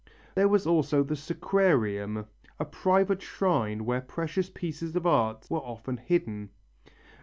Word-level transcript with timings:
There 0.33 0.47
was 0.47 0.65
also 0.65 1.03
the 1.03 1.15
Sacrarium, 1.15 2.25
a 2.59 2.65
private 2.65 3.21
shrine 3.21 3.85
where 3.85 4.01
precious 4.01 4.49
pieces 4.49 4.95
of 4.95 5.05
art 5.05 5.45
were 5.47 5.59
often 5.61 5.97
hidden. 5.97 6.49